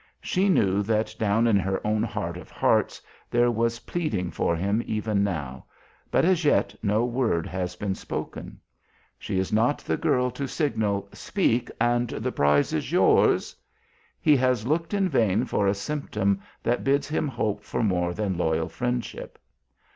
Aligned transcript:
She 0.23 0.49
knew 0.49 0.81
that 0.81 1.15
down 1.19 1.45
in 1.45 1.57
her 1.57 1.79
own 1.85 2.01
heart 2.01 2.35
of 2.35 2.49
hearts 2.49 3.03
there 3.29 3.51
was 3.51 3.81
pleading 3.81 4.31
for 4.31 4.55
him 4.55 4.81
even 4.87 5.23
now, 5.23 5.65
but 6.09 6.25
as 6.25 6.43
yet 6.43 6.73
no 6.81 7.05
word 7.05 7.45
has 7.45 7.75
been 7.75 7.93
spoken. 7.93 8.59
She 9.19 9.37
is 9.37 9.53
not 9.53 9.77
the 9.77 9.97
girl 9.97 10.31
to 10.31 10.47
signal, 10.47 11.07
"speak, 11.13 11.69
and 11.79 12.09
the 12.09 12.31
prize 12.31 12.73
is 12.73 12.91
yours." 12.91 13.55
He 14.19 14.35
has 14.37 14.65
looked 14.65 14.95
in 14.95 15.07
vain 15.07 15.45
for 15.45 15.67
a 15.67 15.75
symptom 15.75 16.41
that 16.63 16.83
bids 16.83 17.07
him 17.07 17.27
hope 17.27 17.63
for 17.63 17.83
more 17.83 18.11
than 18.11 18.39
loyal 18.39 18.69
friendship. 18.69 19.37